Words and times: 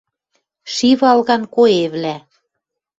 ШИ 0.73 0.89
ВАЛГАН 0.99 1.43
КОЭВЛӒ 1.55 2.15